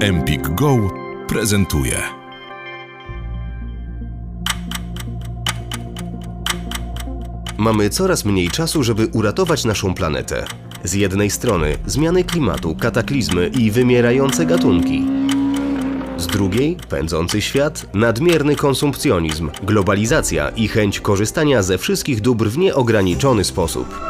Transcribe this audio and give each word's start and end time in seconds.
Empik 0.00 0.48
Go 0.48 0.90
prezentuje. 1.28 2.02
Mamy 7.58 7.90
coraz 7.90 8.24
mniej 8.24 8.48
czasu, 8.48 8.82
żeby 8.82 9.06
uratować 9.06 9.64
naszą 9.64 9.94
planetę. 9.94 10.44
Z 10.84 10.94
jednej 10.94 11.30
strony 11.30 11.76
zmiany 11.86 12.24
klimatu, 12.24 12.76
kataklizmy 12.80 13.48
i 13.48 13.70
wymierające 13.70 14.46
gatunki. 14.46 15.04
Z 16.16 16.26
drugiej 16.26 16.76
pędzący 16.88 17.42
świat, 17.42 17.86
nadmierny 17.94 18.56
konsumpcjonizm, 18.56 19.50
globalizacja 19.62 20.48
i 20.48 20.68
chęć 20.68 21.00
korzystania 21.00 21.62
ze 21.62 21.78
wszystkich 21.78 22.20
dóbr 22.20 22.48
w 22.48 22.58
nieograniczony 22.58 23.44
sposób. 23.44 24.00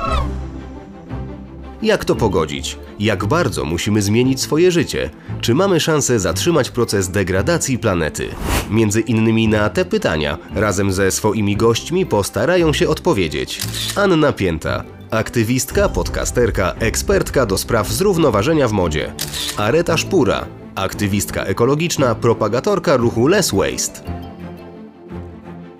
Jak 1.83 2.05
to 2.05 2.17
pogodzić? 2.17 2.79
Jak 2.99 3.25
bardzo 3.25 3.65
musimy 3.65 4.03
zmienić 4.03 4.41
swoje 4.41 4.71
życie? 4.71 5.11
Czy 5.41 5.55
mamy 5.55 5.81
szansę 5.81 6.21
zatrzymać 6.21 6.71
proces 6.71 7.09
degradacji 7.09 7.79
planety? 7.79 8.29
Między 8.71 9.01
innymi 9.01 9.49
na 9.49 9.71
te 9.71 9.85
pytania 9.85 10.39
razem 10.55 10.93
ze 10.93 11.11
swoimi 11.11 11.57
gośćmi 11.57 12.07
postarają 12.07 12.73
się 12.73 12.89
odpowiedzieć. 12.89 13.61
Anna 13.97 14.33
Pięta, 14.33 14.85
aktywistka, 15.11 15.89
podcasterka, 15.89 16.75
ekspertka 16.81 17.47
do 17.47 17.59
spraw 17.59 17.93
zrównoważenia 17.93 18.69
w 18.69 18.73
modzie. 18.73 19.13
Areta 19.57 19.97
Szpura, 19.97 20.47
aktywistka 20.75 21.45
ekologiczna, 21.45 22.15
propagatorka 22.15 22.97
ruchu 22.97 23.27
Less 23.27 23.53
Waste. 23.55 24.26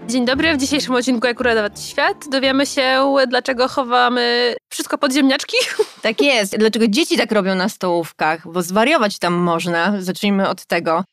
Dzień 0.09 0.25
dobry, 0.25 0.55
w 0.55 0.61
dzisiejszym 0.61 0.95
odcinku 0.95 1.27
Jak 1.27 1.41
uratować 1.41 1.81
świat 1.81 2.25
dowiemy 2.31 2.67
się, 2.67 3.15
dlaczego 3.29 3.69
chowamy 3.69 4.55
wszystko 4.73 4.99
pod 4.99 5.13
ziemniaczki. 5.13 5.57
Tak 6.03 6.23
jest. 6.23 6.57
Dlaczego 6.57 6.89
dzieci 6.89 7.17
tak 7.17 7.33
robią 7.33 7.55
na 7.55 7.69
stołówkach? 7.69 8.53
Bo 8.53 8.63
zwariować 8.63 9.19
tam 9.19 9.35
można. 9.35 10.03
Zacznijmy 10.03 10.49
od 10.49 10.67
tego. 10.67 11.05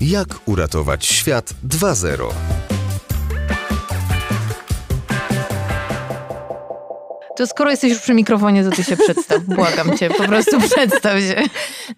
Jak 0.00 0.28
uratować 0.46 1.06
świat 1.06 1.54
2.0? 1.68 2.28
To 7.36 7.46
skoro 7.46 7.70
jesteś 7.70 7.90
już 7.90 8.00
przy 8.00 8.14
mikrofonie, 8.14 8.64
to 8.64 8.70
ty 8.70 8.84
się 8.84 8.96
przedstaw. 8.96 9.44
Błagam 9.56 9.98
cię, 9.98 10.10
po 10.10 10.24
prostu 10.24 10.60
przedstaw 10.60 11.20
się. 11.20 11.42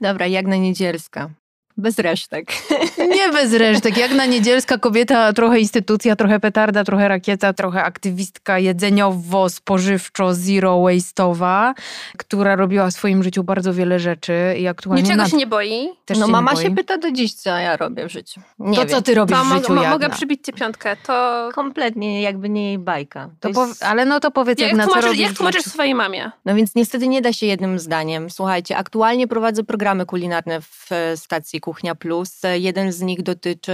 Dobra, 0.00 0.27
Jagna 0.27 0.56
Niedzielska. 0.56 1.30
Bez 1.77 1.98
resztek. 1.98 2.47
Nie 3.17 3.28
bez 3.33 3.53
resztek. 3.53 3.97
Jak 3.97 4.12
na 4.14 4.27
niedzielska 4.27 4.78
kobieta, 4.78 5.33
trochę 5.33 5.58
instytucja, 5.61 6.17
trochę 6.17 6.41
petarda, 6.41 6.84
trochę 6.84 7.08
rakieta, 7.08 7.53
trochę 7.53 7.83
aktywistka 7.84 8.58
jedzeniowo-spożywczo, 8.58 10.34
zero 10.34 10.77
waste'owa, 10.77 11.72
która 12.19 12.56
robiła 12.56 12.86
w 12.86 12.92
swoim 12.92 13.22
życiu 13.22 13.45
bardzo 13.45 13.75
wiele 13.75 13.98
rzeczy 13.98 14.55
i 14.58 14.67
aktualnie... 14.67 15.02
Niczego 15.02 15.22
nad- 15.22 15.30
się 15.30 15.36
nie 15.36 15.47
boi. 15.47 15.89
też 16.05 16.19
no 16.19 16.27
się 16.27 16.33
mama 16.33 16.52
boi. 16.55 16.62
się 16.64 16.75
pyta 16.75 16.98
do 16.98 17.11
dziś, 17.12 17.34
co 17.34 17.50
ja 17.50 17.77
robię 17.77 18.08
w 18.08 18.12
życiu. 18.12 18.41
Nie 18.58 18.77
To 18.77 18.80
wiem. 18.86 18.91
co 18.91 19.02
ty 19.02 19.14
robisz 19.14 19.39
To 19.39 19.45
w 19.45 19.48
życiu, 19.48 19.75
Jagna? 19.75 19.91
mogę 19.91 20.11
przybić 20.11 20.45
ci 20.47 20.52
piątkę. 20.52 20.97
To 21.06 21.48
Kompletnie 21.55 22.22
jakby 22.22 22.48
nie 22.48 22.64
jej 22.69 22.78
bajka. 22.78 23.28
To 23.41 23.52
To 23.52 23.61
jest... 23.67 23.80
po... 23.80 23.86
Ale 23.86 24.05
no 24.05 24.20
to 24.20 24.30
powiedz, 24.30 24.61
jak, 24.61 24.69
Jagna, 24.69 24.84
co 24.84 24.89
tłumaczysz, 24.91 25.11
robisz 25.11 25.20
jak 25.22 25.33
tłumaczysz 25.36 25.62
swojej 25.64 25.95
mamie? 25.95 26.30
No 26.45 26.55
więc 26.55 26.75
niestety 26.75 27.08
nie 27.08 27.22
da 27.22 27.33
się 27.33 27.47
jednym 27.47 27.78
zdaniem. 27.78 28.30
Słuchajcie, 28.30 28.77
aktualnie 28.77 29.27
prowadzę 29.28 29.64
programy 29.64 30.06
kulinarne 30.06 30.61
w 30.61 30.92
e, 30.92 31.17
stacji 31.17 31.61
Kuchnia 31.64 31.94
Plus. 31.94 32.40
Jeden 32.54 32.92
z 32.92 33.00
nich 33.00 33.22
dotyczy 33.22 33.72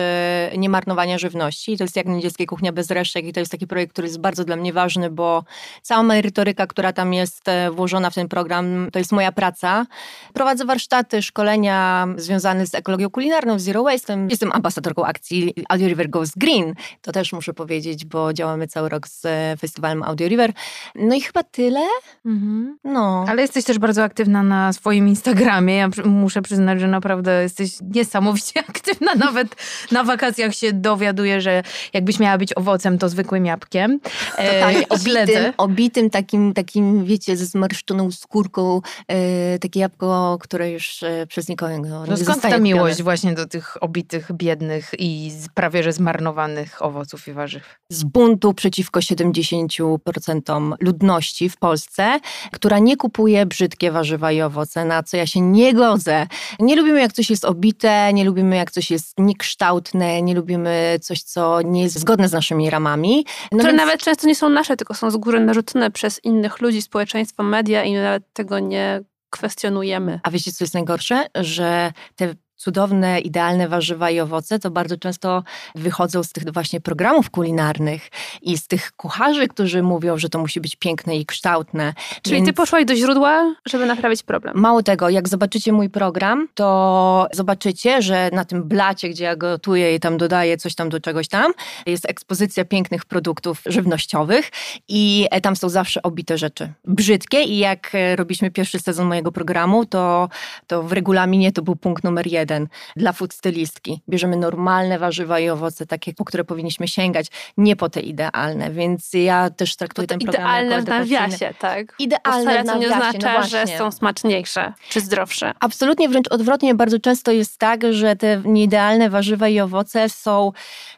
niemarnowania 0.58 1.19
żywności. 1.19 1.78
To 1.78 1.84
jest 1.84 1.97
jak 1.97 2.06
niedzielskie 2.06 2.47
Kuchnia 2.47 2.72
bez 2.72 2.91
resztek 2.91 3.24
i 3.24 3.32
to 3.32 3.41
jest 3.41 3.52
taki 3.52 3.66
projekt, 3.66 3.92
który 3.92 4.08
jest 4.08 4.20
bardzo 4.20 4.44
dla 4.44 4.56
mnie 4.56 4.72
ważny, 4.72 5.10
bo 5.10 5.44
cała 5.82 6.02
merytoryka, 6.02 6.66
która 6.66 6.92
tam 6.92 7.14
jest 7.14 7.48
e, 7.48 7.70
włożona 7.70 8.10
w 8.10 8.14
ten 8.14 8.28
program, 8.28 8.88
to 8.92 8.98
jest 8.98 9.12
moja 9.12 9.32
praca. 9.32 9.86
Prowadzę 10.32 10.64
warsztaty, 10.64 11.22
szkolenia 11.22 12.06
związane 12.16 12.66
z 12.66 12.74
ekologią 12.74 13.10
kulinarną, 13.10 13.58
z 13.58 13.62
Zero 13.62 13.82
Waste. 13.82 14.27
Jestem 14.30 14.52
ambasadorką 14.52 15.04
akcji 15.04 15.54
Audio 15.69 15.88
River 15.88 16.10
Goes 16.10 16.31
Green. 16.36 16.75
To 17.03 17.12
też 17.12 17.32
muszę 17.32 17.54
powiedzieć, 17.54 18.04
bo 18.04 18.32
działamy 18.32 18.69
cały 18.69 18.88
rok 18.88 19.09
z 19.09 19.25
e, 19.25 19.56
festiwalem 19.60 20.03
Audio 20.03 20.28
River. 20.28 20.53
No 20.94 21.15
i 21.15 21.20
chyba 21.20 21.42
tyle. 21.42 21.86
Mhm. 22.26 22.78
No. 22.84 23.25
Ale 23.28 23.42
jesteś 23.42 23.65
też 23.65 23.78
bardzo 23.78 24.03
aktywna 24.03 24.42
na 24.42 24.72
swoim 24.72 25.09
Instagramie. 25.09 25.75
Ja 25.75 25.88
muszę 26.04 26.42
przyznać, 26.42 26.81
że 26.81 26.88
naprawdę 26.88 27.42
jesteś 27.42 27.79
niesamowicie 27.82 28.60
aktywna. 28.68 29.14
Nawet 29.14 29.56
na 29.91 30.04
wakacjach 30.04 30.54
się 30.54 30.72
dowiaduję, 30.72 31.41
że 31.41 31.62
jakbyś 31.92 32.18
miała 32.18 32.38
być 32.38 32.56
owocem, 32.56 32.98
to 32.98 33.08
zwykłym 33.08 33.46
jabłkiem. 33.46 34.00
E, 34.36 34.54
Totalnie 34.54 34.84
śledzę. 35.02 35.32
obitym, 35.32 35.52
obitym 35.56 36.10
takim, 36.10 36.54
takim, 36.54 37.04
wiecie, 37.04 37.36
ze 37.36 37.46
zmarszczoną 37.46 38.10
skórką, 38.10 38.80
e, 39.08 39.58
takie 39.58 39.80
jabłko, 39.80 40.38
które 40.41 40.70
już 40.70 41.02
e, 41.02 41.26
przez 41.26 41.48
nikogo 41.48 41.72
nie 41.72 41.88
No 41.88 42.04
skąd 42.04 42.18
zostaje 42.18 42.54
ta 42.54 42.60
miłość 42.60 43.02
właśnie 43.02 43.34
do 43.34 43.46
tych 43.46 43.82
obitych, 43.82 44.32
biednych 44.32 44.91
i 44.98 45.32
prawie 45.54 45.82
że 45.82 45.92
zmarnowanych 45.92 46.82
owoców 46.82 47.28
i 47.28 47.32
warzyw? 47.32 47.62
Z 47.88 48.04
buntu 48.04 48.54
przeciwko 48.54 49.00
70% 49.00 50.72
ludności 50.80 51.48
w 51.48 51.56
Polsce, 51.56 52.20
która 52.52 52.78
nie 52.78 52.97
kupuje 52.97 53.47
brzydkie 53.47 53.92
warzywa 53.92 54.32
i 54.32 54.41
owoce, 54.42 54.84
na 54.84 55.02
co 55.02 55.16
ja 55.16 55.26
się 55.26 55.41
nie 55.41 55.74
godzę. 55.74 56.26
Nie 56.58 56.76
lubimy, 56.76 57.00
jak 57.00 57.12
coś 57.12 57.30
jest 57.30 57.44
obite, 57.44 57.69
nie 58.12 58.25
lubimy, 58.25 58.56
jak 58.56 58.70
coś 58.70 58.91
jest 58.91 59.19
niekształtne, 59.19 60.22
nie 60.22 60.34
lubimy 60.34 60.98
coś, 61.03 61.22
co 61.22 61.62
nie 61.62 61.82
jest 61.82 61.98
zgodne 61.98 62.28
z 62.28 62.32
naszymi 62.32 62.70
ramami. 62.70 63.25
No 63.53 63.58
Które 63.58 63.72
więc- 63.72 63.76
nawet 63.82 64.00
często 64.03 64.26
nie 64.26 64.34
są 64.34 64.48
nasze, 64.48 64.76
tylko 64.76 64.94
są 64.94 65.10
z 65.10 65.16
góry 65.16 65.41
narzucone 65.41 65.91
przez 65.91 66.25
innych 66.25 66.60
ludzi, 66.60 66.82
społeczeństwo, 66.82 67.42
media 67.42 67.84
i 67.84 67.94
nawet 67.94 68.32
tego 68.32 68.59
nie 68.59 69.00
kwestionujemy. 69.30 70.20
A 70.22 70.30
wiecie, 70.30 70.53
co 70.53 70.64
jest 70.64 70.75
najgorsze? 70.75 71.26
Że 71.34 71.92
te 72.16 72.34
cudowne, 72.60 73.21
idealne 73.21 73.69
warzywa 73.69 74.10
i 74.10 74.21
owoce 74.21 74.59
to 74.59 74.71
bardzo 74.71 74.97
często 74.97 75.43
wychodzą 75.75 76.22
z 76.22 76.32
tych 76.32 76.53
właśnie 76.53 76.81
programów 76.81 77.31
kulinarnych 77.31 78.09
i 78.43 78.59
z 78.59 78.66
tych 78.66 78.93
kucharzy, 78.93 79.48
którzy 79.48 79.82
mówią, 79.82 80.19
że 80.19 80.28
to 80.28 80.38
musi 80.38 80.60
być 80.60 80.76
piękne 80.76 81.16
i 81.16 81.26
kształtne. 81.26 81.94
Czyli 82.22 82.37
Więc 82.37 82.48
ty 82.48 82.53
poszłaś 82.53 82.84
do 82.84 82.97
źródła, 82.97 83.54
żeby 83.66 83.87
naprawić 83.87 84.22
problem. 84.22 84.60
Mało 84.60 84.82
tego, 84.82 85.09
jak 85.09 85.28
zobaczycie 85.28 85.72
mój 85.72 85.91
program, 85.91 86.48
to 86.54 87.28
zobaczycie, 87.32 88.03
że 88.03 88.31
na 88.32 88.44
tym 88.44 88.62
blacie, 88.62 89.09
gdzie 89.09 89.25
ja 89.25 89.37
gotuję 89.37 89.94
i 89.94 90.00
tam 90.00 90.19
dodaję 90.19 90.56
coś 90.56 90.75
tam 90.75 90.88
do 90.88 91.00
czegoś 91.00 91.28
tam, 91.28 91.53
jest 91.87 92.10
ekspozycja 92.10 92.65
pięknych 92.65 93.04
produktów 93.04 93.62
żywnościowych 93.66 94.50
i 94.88 95.27
e, 95.31 95.41
tam 95.41 95.56
są 95.56 95.69
zawsze 95.69 96.03
obite 96.03 96.38
rzeczy. 96.38 96.72
Brzydkie 96.84 97.42
i 97.42 97.59
jak 97.59 97.94
e, 97.94 98.16
robiliśmy 98.16 98.50
pierwszy 98.50 98.78
sezon 98.78 99.06
mojego 99.06 99.32
programu, 99.32 99.87
to, 99.87 100.28
to 100.66 100.82
w 100.82 100.92
regulaminie 100.92 101.53
to 101.53 101.62
był 101.62 101.77
punkt 101.77 102.04
numer 102.04 102.27
jeden 102.27 102.50
dla 102.97 103.12
food 103.12 103.34
stylistki. 103.34 104.00
Bierzemy 104.09 104.37
normalne 104.37 104.99
warzywa 104.99 105.41
i 105.41 105.49
owoce, 105.49 105.87
takie, 105.87 106.15
po 106.15 106.25
które 106.25 106.44
powinniśmy 106.44 106.88
sięgać, 106.88 107.27
nie 107.56 107.77
po 107.77 107.88
te 107.88 108.00
idealne, 108.00 108.71
więc 108.71 109.11
ja 109.12 109.50
też 109.50 109.77
traktuję 109.77 110.09
ten 110.09 110.19
program 110.19 110.43
Idealne 110.43 110.71
jako 110.71 110.84
w 110.84 110.89
edukacyjny. 110.89 111.21
nawiasie, 111.21 111.55
tak? 111.59 111.94
Idealne 111.99 112.62
w 112.62 112.66
to 112.66 112.78
nie 112.78 112.89
nawiasie, 112.89 113.19
no 113.19 113.28
oznacza, 113.28 113.43
że 113.43 113.59
właśnie. 113.59 113.78
są 113.78 113.93
smaczniejsze 113.93 114.72
czy 114.89 115.00
zdrowsze. 115.00 115.53
Absolutnie 115.60 116.09
wręcz 116.09 116.28
odwrotnie, 116.28 116.75
bardzo 116.75 116.99
często 116.99 117.33
jest 117.33 117.59
tak, 117.59 117.93
że 117.93 118.16
te 118.16 118.43
nieidealne 118.44 119.10
warzywa 119.10 119.49
i 119.49 119.60
owoce 119.60 120.09
są, 120.09 120.53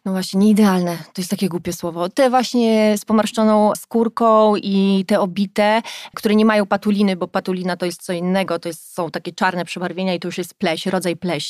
no 0.05 0.13
właśnie, 0.13 0.41
nieidealne. 0.41 0.97
To 0.97 1.21
jest 1.21 1.31
takie 1.31 1.49
głupie 1.49 1.73
słowo. 1.73 2.09
Te 2.09 2.31
właśnie 2.31 2.99
z 2.99 3.05
pomarszczoną 3.05 3.73
skórką 3.77 4.57
i 4.57 5.05
te 5.07 5.21
obite, 5.21 5.83
które 6.15 6.35
nie 6.35 6.45
mają 6.45 6.67
patuliny, 6.67 7.17
bo 7.17 7.29
patulina 7.29 7.77
to 7.77 7.87
jest 7.87 8.03
co 8.03 8.13
innego, 8.13 8.59
to 8.59 8.69
jest, 8.69 8.95
są 8.95 9.11
takie 9.11 9.33
czarne 9.33 9.65
przebarwienia 9.65 10.15
i 10.15 10.21
to 10.21 10.29
już 10.29 10.39
jest 10.39 10.55
pleś, 10.55 10.87
rodzaj 10.87 11.17
pleśni. 11.17 11.42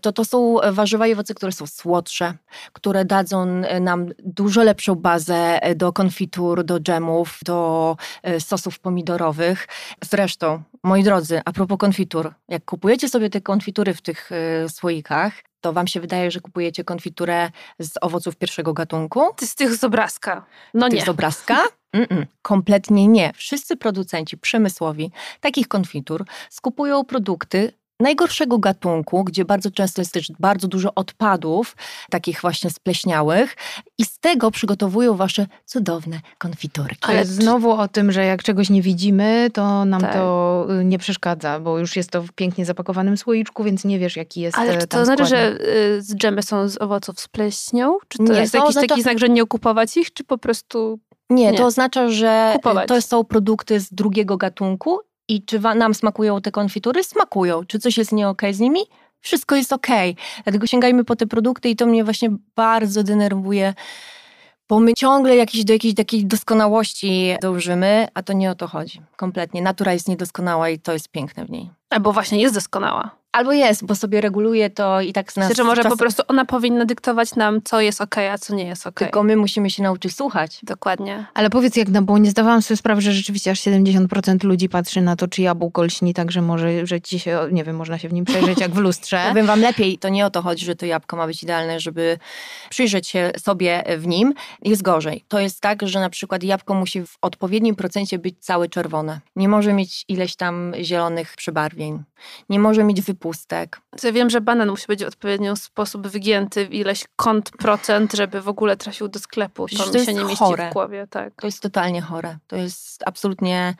To 0.00 0.12
to 0.12 0.24
są 0.24 0.56
warzywa 0.72 1.06
i 1.06 1.12
owoce, 1.12 1.34
które 1.34 1.52
są 1.52 1.66
słodsze, 1.66 2.34
które 2.72 3.04
dadzą 3.04 3.62
nam 3.80 4.08
dużo 4.18 4.62
lepszą 4.62 4.94
bazę 4.94 5.60
do 5.76 5.92
konfitur, 5.92 6.64
do 6.64 6.80
dżemów, 6.80 7.38
do 7.44 7.96
e, 8.22 8.40
sosów 8.40 8.78
pomidorowych. 8.78 9.68
Zresztą, 10.04 10.62
moi 10.82 11.02
drodzy, 11.02 11.40
a 11.44 11.52
propos 11.52 11.78
konfitur, 11.78 12.34
jak 12.48 12.64
kupujecie 12.64 13.08
sobie 13.08 13.30
te 13.30 13.40
konfitury 13.40 13.94
w 13.94 14.02
tych 14.02 14.30
e, 14.32 14.68
słoikach, 14.68 15.32
to 15.60 15.72
wam 15.72 15.86
się 15.86 16.00
wydaje, 16.00 16.30
że 16.30 16.40
kupujecie 16.40 16.84
konfiturę 16.84 17.50
z 17.78 17.92
owoców 18.00 18.36
pierwszego 18.36 18.72
gatunku? 18.72 19.20
Z 19.40 19.54
tych 19.54 19.74
z 19.74 19.84
obrazka. 19.84 20.46
No 20.74 20.88
nie. 20.88 21.02
z 21.02 21.08
obrazka? 21.08 21.58
Mm-mm, 21.96 22.26
kompletnie 22.42 23.08
nie. 23.08 23.32
Wszyscy 23.32 23.76
producenci 23.76 24.38
przemysłowi 24.38 25.10
takich 25.40 25.68
konfitur 25.68 26.24
skupują 26.50 27.04
produkty 27.04 27.72
najgorszego 28.00 28.58
gatunku, 28.58 29.24
gdzie 29.24 29.44
bardzo 29.44 29.70
często 29.70 30.00
jest 30.00 30.12
też 30.12 30.32
bardzo 30.38 30.68
dużo 30.68 30.94
odpadów, 30.94 31.76
takich 32.10 32.40
właśnie 32.40 32.70
spleśniałych 32.70 33.56
i 33.98 34.04
z 34.04 34.18
tego 34.18 34.50
przygotowują 34.50 35.16
wasze 35.16 35.46
cudowne 35.64 36.20
konfiturki. 36.38 36.98
Ale 37.02 37.24
znowu 37.24 37.70
o 37.70 37.88
tym, 37.88 38.12
że 38.12 38.24
jak 38.24 38.42
czegoś 38.42 38.70
nie 38.70 38.82
widzimy, 38.82 39.48
to 39.52 39.84
nam 39.84 40.00
Tak. 40.00 40.12
to 40.12 40.66
y, 40.80 40.84
nie 40.84 40.98
przeszkadza, 40.98 41.60
bo 41.60 41.78
już 41.78 41.96
jest 41.96 42.10
to 42.10 42.22
w 42.22 42.32
pięknie 42.32 42.64
zapakowanym 42.64 43.16
słoiczku, 43.16 43.64
więc 43.64 43.84
nie 43.84 43.98
wiesz, 43.98 44.16
jaki 44.16 44.40
jest 44.40 44.58
Ale 44.58 44.72
e, 44.72 44.78
czy 44.78 44.86
to 44.86 44.96
tam 44.96 45.04
znaczy, 45.04 45.26
składnik. 45.26 45.60
że 45.60 45.68
y, 45.96 46.02
z 46.02 46.14
dżemy 46.14 46.42
są 46.42 46.68
z 46.68 46.80
owoców 46.82 47.20
z 47.20 47.28
pleśnią? 47.28 47.98
Czy 48.08 48.18
to 48.18 48.24
Nie, 48.24 48.40
jest 48.40 48.52
to 48.52 48.58
jakiś 48.58 48.76
oznacza- 48.76 48.88
taki 48.88 49.02
znak, 49.02 49.18
że 49.18 49.28
nie 49.28 49.42
okupować 49.42 49.96
ich, 49.96 50.12
czy 50.12 50.24
po 50.24 50.38
prostu 50.38 50.98
Nie, 51.30 51.50
Nie. 51.52 51.58
to 51.58 51.66
oznacza, 51.66 52.08
że 52.08 52.50
Kupować. 52.54 52.88
to 52.88 53.02
są 53.02 53.24
produkty 53.24 53.80
z 53.80 53.92
drugiego 53.94 54.36
gatunku 54.36 54.98
I 55.28 55.42
czy 55.42 55.60
nam 55.60 55.94
smakują 55.94 56.40
te 56.40 56.50
konfitury? 56.50 57.04
Smakują. 57.04 57.64
Czy 57.64 57.78
coś 57.78 57.98
jest 57.98 58.12
nie 58.12 58.28
okej 58.28 58.54
z 58.54 58.60
nimi? 58.60 58.80
Wszystko 59.20 59.56
jest 59.56 59.72
okej. 59.72 60.16
Dlatego 60.44 60.66
sięgajmy 60.66 61.04
po 61.04 61.16
te 61.16 61.26
produkty 61.26 61.68
i 61.68 61.76
to 61.76 61.86
mnie 61.86 62.04
właśnie 62.04 62.30
bardzo 62.56 63.02
denerwuje, 63.02 63.74
bo 64.68 64.80
my 64.80 64.94
ciągle 64.94 65.36
jakieś, 65.36 65.64
do 65.64 65.72
jakiejś 65.72 65.94
takiej 65.94 66.26
doskonałości 66.26 67.36
dążymy, 67.42 68.08
a 68.14 68.22
to 68.22 68.32
nie 68.32 68.50
o 68.50 68.54
to 68.54 68.66
chodzi. 68.66 69.00
Kompletnie. 69.16 69.62
Natura 69.62 69.92
jest 69.92 70.08
niedoskonała 70.08 70.68
i 70.68 70.78
to 70.78 70.92
jest 70.92 71.08
piękne 71.08 71.44
w 71.44 71.50
niej. 71.50 71.70
Albo 71.90 72.12
właśnie 72.12 72.40
jest 72.40 72.54
doskonała. 72.54 73.10
Albo 73.36 73.52
jest, 73.52 73.84
bo 73.84 73.94
sobie 73.94 74.20
reguluje 74.20 74.70
to 74.70 75.00
i 75.00 75.12
tak 75.12 75.32
z 75.32 75.36
nas 75.36 75.46
Znaczy, 75.46 75.56
że 75.56 75.64
może 75.64 75.82
czasem- 75.82 75.90
po 75.90 75.98
prostu 75.98 76.22
ona 76.28 76.44
powinna 76.44 76.84
dyktować 76.84 77.34
nam, 77.34 77.60
co 77.64 77.80
jest 77.80 78.00
okej, 78.00 78.28
a 78.28 78.38
co 78.38 78.54
nie 78.54 78.64
jest 78.64 78.86
okej. 78.86 79.06
Tylko 79.06 79.22
my 79.22 79.36
musimy 79.36 79.70
się 79.70 79.82
nauczyć 79.82 80.16
słuchać. 80.16 80.58
Dokładnie. 80.62 81.26
Ale 81.34 81.50
powiedz 81.50 81.76
jak, 81.76 81.88
no 81.88 82.02
bo 82.02 82.18
nie 82.18 82.30
zdawałam 82.30 82.62
sobie 82.62 82.76
sprawy, 82.76 83.00
że 83.00 83.12
rzeczywiście 83.12 83.50
aż 83.50 83.60
70% 83.60 84.44
ludzi 84.44 84.68
patrzy 84.68 85.00
na 85.00 85.16
to, 85.16 85.28
czy 85.28 85.42
jabłko 85.42 85.82
lśni, 85.82 86.14
tak 86.14 86.30
że 86.32 86.42
może, 86.42 86.86
że 86.86 87.00
ci 87.00 87.18
się, 87.18 87.40
nie 87.52 87.64
wiem, 87.64 87.76
można 87.76 87.98
się 87.98 88.08
w 88.08 88.12
nim 88.12 88.24
przejrzeć 88.24 88.60
jak 88.60 88.70
w 88.70 88.78
lustrze. 88.78 89.24
Powiem 89.28 89.46
wam 89.46 89.60
lepiej, 89.60 89.98
to 89.98 90.08
nie 90.08 90.26
o 90.26 90.30
to 90.30 90.42
chodzi, 90.42 90.64
że 90.64 90.76
to 90.76 90.86
jabłko 90.86 91.16
ma 91.16 91.26
być 91.26 91.42
idealne, 91.42 91.80
żeby 91.80 92.18
przyjrzeć 92.70 93.08
się 93.08 93.30
sobie 93.38 93.84
w 93.98 94.06
nim. 94.06 94.34
Jest 94.62 94.82
gorzej. 94.82 95.24
To 95.28 95.38
jest 95.38 95.60
tak, 95.60 95.88
że 95.88 96.00
na 96.00 96.10
przykład 96.10 96.42
jabłko 96.42 96.74
musi 96.74 97.02
w 97.02 97.18
odpowiednim 97.22 97.76
procencie 97.76 98.18
być 98.18 98.34
całe 98.40 98.68
czerwone. 98.68 99.20
Nie 99.36 99.48
może 99.48 99.72
mieć 99.72 100.04
ileś 100.08 100.36
tam 100.36 100.72
zielonych 100.82 101.34
przybarwień. 101.36 102.02
Nie 102.48 102.58
może 102.58 102.84
mieć 102.84 103.00
wypustek. 103.26 103.80
Ja 104.02 104.12
wiem, 104.12 104.30
że 104.30 104.40
banan 104.40 104.68
musi 104.68 104.86
być 104.86 105.04
w 105.04 105.08
odpowiedni 105.08 105.56
sposób 105.56 106.06
wygięty 106.06 106.66
w 106.66 106.74
ileś 106.74 107.04
kąt 107.16 107.50
procent, 107.50 108.12
żeby 108.12 108.40
w 108.40 108.48
ogóle 108.48 108.76
trafił 108.76 109.08
do 109.08 109.18
sklepu. 109.18 109.66
To 109.68 109.84
to 109.84 109.98
mi 109.98 110.06
się 110.06 110.14
nie 110.14 110.24
mieści 110.24 110.36
chore. 110.36 110.70
w 110.70 110.72
głowie, 110.72 111.06
tak. 111.10 111.34
To 111.40 111.46
jest 111.46 111.62
totalnie 111.62 112.00
chore. 112.00 112.38
To 112.46 112.56
jest 112.56 113.02
absolutnie 113.06 113.74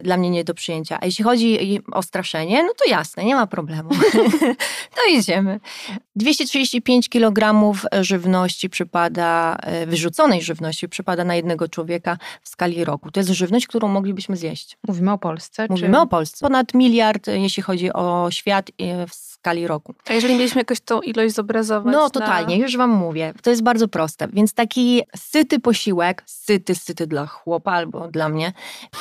dla 0.00 0.16
mnie 0.16 0.30
nie 0.30 0.44
do 0.44 0.54
przyjęcia. 0.54 0.98
A 1.00 1.06
jeśli 1.06 1.24
chodzi 1.24 1.80
o 1.92 2.02
straszenie, 2.02 2.62
no 2.62 2.72
to 2.78 2.90
jasne, 2.90 3.24
nie 3.24 3.34
ma 3.34 3.46
problemu. 3.46 3.90
to 4.96 5.12
idziemy. 5.12 5.60
235 6.16 7.08
kg 7.08 7.72
żywności 8.00 8.70
przypada, 8.70 9.56
e, 9.62 9.86
wyrzuconej 9.86 10.42
żywności 10.42 10.88
przypada 10.88 11.24
na 11.24 11.34
jednego 11.34 11.68
człowieka 11.68 12.18
w 12.42 12.48
skali 12.48 12.84
roku. 12.84 13.10
To 13.10 13.20
jest 13.20 13.30
żywność, 13.30 13.66
którą 13.66 13.88
moglibyśmy 13.88 14.36
zjeść. 14.36 14.78
Mówimy 14.88 15.12
o 15.12 15.18
Polsce? 15.18 15.66
Mówimy 15.70 15.96
czy... 15.96 16.00
o 16.00 16.06
Polsce. 16.06 16.46
Ponad 16.46 16.74
miliard, 16.74 17.28
e, 17.28 17.38
jeśli 17.38 17.62
chodzi 17.62 17.92
o 17.92 18.28
świat 18.30 18.70
w 19.08 19.14
skali 19.14 19.66
roku. 19.66 19.94
A 20.08 20.12
jeżeli 20.12 20.34
mieliśmy 20.34 20.60
jakoś 20.60 20.80
tą 20.80 21.00
ilość 21.00 21.34
zobrazować 21.34 21.92
No 21.94 22.02
na... 22.02 22.10
totalnie, 22.10 22.58
już 22.58 22.76
wam 22.76 22.90
mówię. 22.90 23.34
To 23.42 23.50
jest 23.50 23.62
bardzo 23.62 23.88
proste. 23.88 24.28
Więc 24.32 24.52
taki 24.54 25.02
syty 25.16 25.60
posiłek, 25.60 26.22
syty, 26.26 26.74
syty 26.74 27.06
dla 27.06 27.26
chłopa 27.26 27.72
albo 27.72 28.08
dla 28.08 28.28
mnie, 28.28 28.52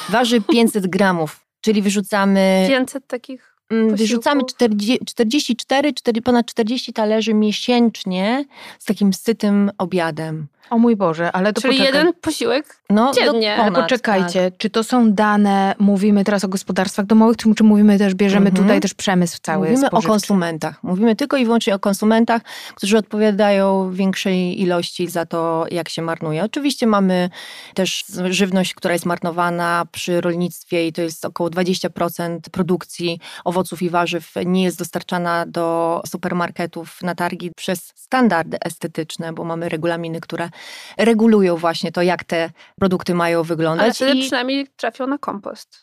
waży 0.10 0.42
500 0.52 0.88
gramów. 0.88 1.40
Czyli 1.62 1.82
wyrzucamy, 1.82 2.66
500 2.70 3.08
takich... 3.08 3.56
mm, 3.72 3.96
wyrzucamy 3.96 4.42
posiłków? 4.42 4.56
40, 4.56 5.06
44, 5.06 5.94
4, 5.94 6.22
ponad 6.22 6.46
40 6.46 6.94
talerzy 6.94 7.34
miesięcznie 7.34 8.46
z 8.80 8.86
takim 8.86 9.14
sytym 9.14 9.72
obiadem. 9.78 10.48
O 10.72 10.78
mój 10.78 10.96
Boże, 10.96 11.32
ale 11.32 11.54
to 11.54 11.62
Czyli 11.62 11.78
poczekaj. 11.78 12.00
jeden 12.00 12.14
posiłek 12.22 12.78
No, 12.90 13.12
Dziennie. 13.14 13.56
do 13.58 13.64
Ale 13.64 13.72
poczekajcie, 13.72 14.52
czy 14.58 14.70
to 14.70 14.84
są 14.84 15.14
dane, 15.14 15.76
mówimy 15.80 16.24
teraz 16.24 16.44
o 16.44 16.48
gospodarstwach 16.48 17.06
domowych, 17.06 17.38
czy, 17.38 17.56
czy 17.56 17.64
mówimy 17.64 17.98
też, 17.98 18.14
bierzemy 18.16 18.48
Mhm. 18.50 18.66
tutaj 18.66 18.80
też 18.82 18.94
przemysł 18.94 19.38
cały 19.42 19.68
Mówimy 19.70 19.86
o 19.86 19.88
spożywczy? 19.88 20.08
konsumentach. 20.12 20.84
Mówimy 20.84 21.16
tylko 21.16 21.38
i 21.38 21.46
wyłącznie 21.46 21.76
o 21.76 21.80
konsumentach, 21.80 22.42
którzy 22.76 22.98
odpowiadają 22.98 23.90
w 23.90 23.96
większej 23.96 24.62
ilości 24.62 25.08
za 25.08 25.26
to, 25.26 25.66
jak 25.72 25.90
się 25.90 26.02
marnuje. 26.02 26.44
Oczywiście 26.44 26.88
mamy 26.88 27.30
też 27.74 28.06
żywność, 28.30 28.74
która 28.74 28.94
jest 28.94 29.06
marnowana 29.06 29.86
przy 29.92 30.22
rolnictwie 30.22 30.88
i 30.88 30.94
to 30.94 31.02
jest 31.02 31.26
około 31.26 31.50
20% 31.50 32.40
produkcji 32.52 33.20
owoców 33.46 33.82
i 33.82 33.90
warzyw 33.90 34.32
nie 34.46 34.64
jest 34.64 34.78
dostarczana 34.80 35.46
do 35.48 36.02
supermarketów 36.08 37.02
na 37.04 37.16
targi 37.16 37.52
przez 37.56 37.92
standardy 37.96 38.58
estetyczne, 38.60 39.34
bo 39.34 39.44
mamy 39.44 39.70
regulaminy, 39.70 40.22
które 40.22 40.50
regulują 40.98 41.56
właśnie 41.58 41.92
to, 41.92 42.02
jak 42.02 42.24
te 42.24 42.50
produkty 42.80 43.14
mają 43.14 43.38
Ale 43.40 43.44
wyglądać. 43.48 43.96
wtedy 43.96 44.12
i- 44.18 44.22
przynajmniej 44.22 44.68
trafią 44.78 45.08
na 45.08 45.18
kompost. 45.18 45.82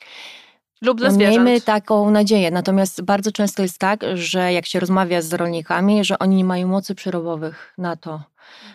Lub 0.82 0.98
dla 0.98 1.10
zwierząt. 1.10 1.36
miejmy 1.44 1.60
taką 1.60 2.10
nadzieję. 2.10 2.50
Natomiast 2.50 3.02
bardzo 3.02 3.32
często 3.32 3.62
jest 3.62 3.78
tak, 3.78 4.04
że 4.14 4.52
jak 4.52 4.66
się 4.66 4.80
rozmawia 4.80 5.22
z 5.22 5.32
rolnikami, 5.32 6.04
że 6.04 6.18
oni 6.18 6.36
nie 6.36 6.44
mają 6.44 6.68
mocy 6.68 6.94
przerobowych 6.94 7.74
na 7.78 7.96
to. 7.96 8.22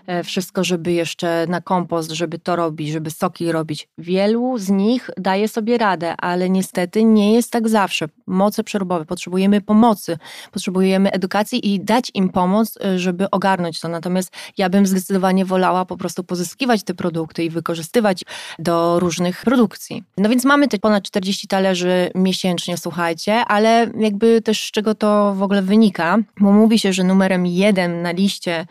E, 0.08 0.24
Wszystko, 0.24 0.64
żeby 0.64 0.92
jeszcze 0.92 1.46
na 1.50 1.62
kompost, 1.62 2.12
żeby 2.12 2.40
to 2.40 2.56
robić, 2.56 2.90
żeby 2.92 3.12
soki 3.12 3.52
robić. 3.52 3.88
Wielu 3.98 4.58
z 4.58 4.70
nich 4.70 5.10
daje 5.18 5.48
sobie 5.48 5.78
radę, 5.78 6.16
ale 6.18 6.50
niestety 6.50 7.04
nie 7.04 7.34
jest 7.34 7.52
tak 7.52 7.70
zawsze. 7.70 8.06
Moce 8.28 8.64
przerobowe, 8.64 9.06
potrzebujemy 9.06 9.62
pomocy, 9.62 10.18
potrzebujemy 10.52 11.12
edukacji 11.12 11.74
i 11.74 11.80
dać 11.80 12.12
im 12.14 12.30
pomoc, 12.30 12.78
e, 12.86 13.00
żeby 13.00 13.30
ogarnąć 13.30 13.80
to. 13.80 13.88
Natomiast 13.88 14.32
ja 14.58 14.70
bym 14.70 14.88
zdecydowanie 14.88 15.46
wolała 15.46 15.86
po 15.86 15.98
prostu 15.98 16.24
pozyskiwać 16.24 16.84
te 16.84 16.94
produkty 16.94 17.44
i 17.44 17.50
wykorzystywać 17.50 18.24
do 18.60 19.00
różnych 19.00 19.42
produkcji. 19.42 20.04
No 20.18 20.30
więc 20.30 20.46
mamy 20.46 20.68
te 20.68 20.80
ponad 20.80 21.04
40 21.04 21.48
talerzy 21.48 22.12
miesięcznie, 22.16 22.78
słuchajcie, 22.78 23.46
ale 23.46 23.92
jakby 24.00 24.42
też 24.42 24.68
z 24.68 24.72
czego 24.72 24.96
to 24.96 25.34
w 25.34 25.44
ogóle 25.44 25.62
wynika, 25.62 26.18
bo 26.40 26.52
mówi 26.52 26.80
się, 26.80 26.94
że 26.94 27.04
numerem 27.04 27.46
jeden 27.46 28.02
na 28.02 28.12
liście, 28.12 28.66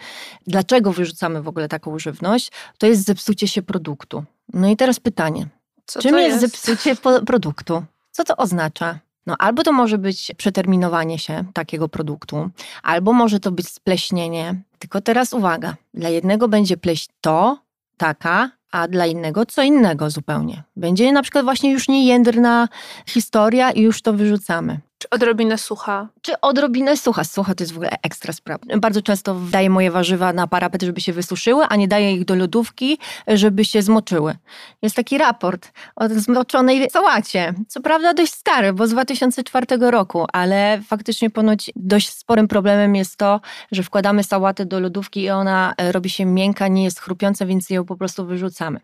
dlaczego 0.47 0.92
wyrzucamy 0.93 1.43
w 1.43 1.49
ogóle 1.49 1.69
taką 1.69 1.99
żywność, 1.99 2.53
to 2.79 2.87
jest 2.87 3.05
zepsucie 3.05 3.49
się 3.49 3.63
produktu. 3.63 4.25
No 4.53 4.69
i 4.69 4.77
teraz 4.77 5.01
pytanie, 5.01 5.47
Co 5.87 6.03
czym 6.03 6.11
to 6.11 6.19
jest, 6.19 6.41
zepsucie 6.41 6.97
produktu? 7.27 7.85
Co 8.11 8.25
to 8.25 8.37
oznacza? 8.37 8.99
No 9.27 9.37
albo 9.39 9.63
to 9.63 9.73
może 9.73 9.99
być 9.99 10.33
przeterminowanie 10.37 11.19
się 11.19 11.45
takiego 11.53 11.89
produktu, 11.89 12.51
albo 12.83 13.13
może 13.13 13.41
to 13.41 13.53
być 13.53 13.69
spleśnienie. 13.69 14.63
Tylko 14.79 15.01
teraz 15.01 15.33
uwaga, 15.33 15.77
dla 15.95 16.09
jednego 16.09 16.49
będzie 16.49 16.77
pleść 16.77 17.09
to, 17.21 17.59
taka, 17.97 18.51
a 18.73 18.89
dla 18.89 19.07
innego 19.07 19.47
co 19.47 19.63
innego 19.63 20.11
zupełnie. 20.11 20.63
Będzie 20.77 21.13
na 21.13 21.23
przykład 21.23 21.45
właśnie 21.45 21.73
już 21.73 21.89
niejędrna 21.89 22.69
historia 23.07 23.71
i 23.71 23.81
już 23.81 24.03
to 24.03 24.13
wyrzucamy. 24.13 24.81
Czy 25.03 25.11
odrobinę 25.11 25.59
sucha? 25.59 26.09
Czy 26.23 26.41
odrobinę 26.41 26.97
sucha? 26.97 27.25
Sucha 27.25 27.55
to 27.55 27.65
jest 27.65 27.73
w 27.73 27.77
ogóle 27.77 27.91
ekstra 28.03 28.33
sprawa. 28.33 28.65
Bardzo 28.81 29.03
często 29.03 29.35
daję 29.35 29.71
moje 29.71 29.91
warzywa 29.91 30.33
na 30.33 30.47
parapet, 30.47 30.83
żeby 30.83 31.01
się 31.01 31.13
wysuszyły, 31.13 31.65
a 31.65 31.77
nie 31.77 31.89
daję 31.89 32.13
ich 32.13 32.25
do 32.25 32.35
lodówki, 32.35 32.99
żeby 33.29 33.65
się 33.65 33.83
zmoczyły. 33.83 34.37
Jest 34.83 34.97
taki 34.97 35.19
raport 35.19 35.73
o 35.97 36.09
zmoczonej 36.09 36.91
sałacie. 36.91 37.55
Co 37.69 37.81
prawda 37.81 38.15
dość 38.15 38.33
stary, 38.33 38.73
bo 38.73 38.87
z 38.87 38.91
2004 38.91 39.67
roku, 39.91 40.27
ale 40.33 40.83
faktycznie 40.87 41.31
ponoć 41.31 41.71
dość 41.77 42.09
sporym 42.09 42.49
problemem 42.49 42.97
jest 42.97 43.17
to, 43.17 43.41
że 43.73 43.83
wkładamy 43.83 44.25
sałatę 44.25 44.67
do 44.67 44.81
lodówki 44.81 45.21
i 45.23 45.31
ona 45.31 45.75
robi 45.93 46.11
się 46.11 46.25
miękka, 46.25 46.69
nie 46.69 46.85
jest 46.85 47.01
chrupiąca, 47.01 47.47
więc 47.47 47.71
ją 47.71 47.85
po 47.85 47.97
prostu 47.97 48.27
wyrzucamy. 48.27 48.81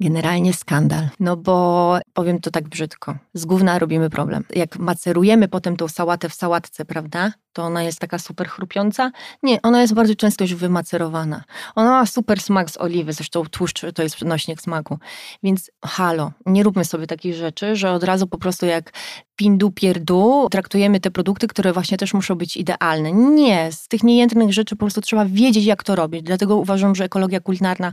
Generalnie 0.00 0.54
skandal. 0.54 1.08
No 1.20 1.36
bo 1.36 1.98
powiem 2.12 2.40
to 2.40 2.50
tak 2.50 2.68
brzydko. 2.68 3.14
Z 3.34 3.44
gówna 3.44 3.78
robimy 3.78 4.10
problem. 4.10 4.44
Jak 4.54 4.78
macerujemy 4.78 5.48
potem 5.48 5.76
tą 5.76 5.88
sałatę 5.88 6.28
w 6.28 6.34
sałatce, 6.34 6.84
prawda? 6.84 7.32
To 7.52 7.62
ona 7.62 7.82
jest 7.82 7.98
taka 7.98 8.18
super 8.18 8.48
chrupiąca. 8.48 9.10
Nie, 9.42 9.62
ona 9.62 9.80
jest 9.80 9.94
bardzo 9.94 10.14
często 10.14 10.44
już 10.44 10.54
wymacerowana. 10.54 11.44
Ona 11.74 11.90
ma 11.90 12.06
super 12.06 12.40
smak 12.40 12.70
z 12.70 12.76
oliwy, 12.76 13.12
zresztą 13.12 13.44
tłuszcz 13.44 13.84
to 13.94 14.02
jest 14.02 14.22
nośnik 14.22 14.60
smaku. 14.60 14.98
Więc 15.42 15.70
halo, 15.84 16.32
nie 16.46 16.62
róbmy 16.62 16.84
sobie 16.84 17.06
takich 17.06 17.34
rzeczy, 17.34 17.76
że 17.76 17.92
od 17.92 18.04
razu 18.04 18.26
po 18.26 18.38
prostu 18.38 18.66
jak 18.66 18.92
pindu 19.38 19.70
pierdu 19.70 20.48
traktujemy 20.50 21.00
te 21.00 21.10
produkty, 21.10 21.48
które 21.48 21.72
właśnie 21.72 21.98
też 21.98 22.14
muszą 22.14 22.34
być 22.34 22.56
idealne. 22.56 23.12
Nie, 23.12 23.72
z 23.72 23.88
tych 23.88 24.02
niejętnych 24.02 24.52
rzeczy 24.52 24.76
po 24.76 24.80
prostu 24.80 25.00
trzeba 25.00 25.24
wiedzieć, 25.24 25.64
jak 25.64 25.84
to 25.84 25.96
robić. 25.96 26.22
Dlatego 26.22 26.56
uważam, 26.56 26.94
że 26.94 27.04
ekologia 27.04 27.40
kulinarna, 27.40 27.92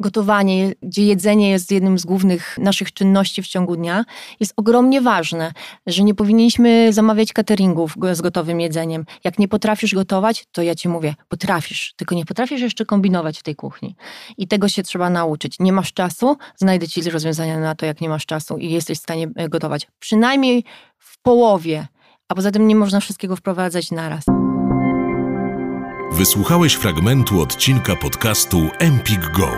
gotowanie, 0.00 0.72
gdzie 0.82 1.06
jedzenie 1.06 1.50
jest 1.50 1.72
jednym 1.72 1.98
z 1.98 2.04
głównych 2.04 2.58
naszych 2.58 2.92
czynności 2.92 3.42
w 3.42 3.46
ciągu 3.46 3.76
dnia, 3.76 4.04
jest 4.40 4.52
ogromnie 4.56 5.00
ważne, 5.00 5.52
że 5.86 6.02
nie 6.02 6.14
powinniśmy 6.14 6.92
zamawiać 6.92 7.32
cateringów 7.32 7.94
z 8.12 8.20
gotowym 8.20 8.60
jedzeniem. 8.60 9.04
Jak 9.24 9.38
nie 9.38 9.48
potrafisz 9.48 9.94
gotować, 9.94 10.46
to 10.52 10.62
ja 10.62 10.74
ci 10.74 10.88
mówię, 10.88 11.14
potrafisz, 11.28 11.94
tylko 11.96 12.14
nie 12.14 12.24
potrafisz 12.24 12.60
jeszcze 12.60 12.84
kombinować 12.84 13.38
w 13.38 13.42
tej 13.42 13.56
kuchni. 13.56 13.96
I 14.38 14.48
tego 14.48 14.68
się 14.68 14.82
trzeba 14.82 15.10
nauczyć. 15.10 15.56
Nie 15.60 15.72
masz 15.72 15.92
czasu, 15.92 16.36
znajdę 16.56 16.88
ci 16.88 17.10
rozwiązania 17.10 17.60
na 17.60 17.74
to, 17.74 17.86
jak 17.86 18.00
nie 18.00 18.08
masz 18.08 18.26
czasu 18.26 18.58
i 18.58 18.70
jesteś 18.70 18.98
w 18.98 19.02
stanie 19.02 19.28
e, 19.36 19.48
gotować. 19.48 19.86
Przynajmniej 19.98 20.64
w 20.98 21.22
połowie. 21.22 21.86
A 22.28 22.34
poza 22.34 22.50
tym 22.50 22.68
nie 22.68 22.76
można 22.76 23.00
wszystkiego 23.00 23.36
wprowadzać 23.36 23.90
naraz. 23.90 24.24
Wysłuchałeś 26.12 26.74
fragmentu 26.74 27.40
odcinka 27.40 27.96
podcastu 27.96 28.68
Empik 28.78 29.30
Go. 29.30 29.50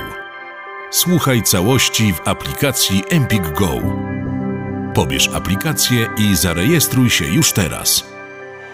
Słuchaj 0.90 1.42
całości 1.42 2.12
w 2.12 2.28
aplikacji 2.28 3.02
Empik 3.10 3.52
Go. 3.52 3.70
Pobierz 4.94 5.28
aplikację 5.28 6.08
i 6.16 6.36
zarejestruj 6.36 7.10
się 7.10 7.24
już 7.24 7.52
teraz. 7.52 8.04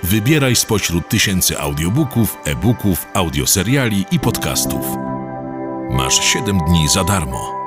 Wybieraj 0.02 0.56
spośród 0.56 1.08
tysięcy 1.08 1.58
audiobooków, 1.58 2.38
e-booków, 2.44 3.06
audioseriali 3.14 4.04
i 4.11 4.20
podcastów. 4.20 4.87
Masz 5.90 6.25
7 6.25 6.58
dni 6.58 6.88
za 6.88 7.04
darmo. 7.04 7.63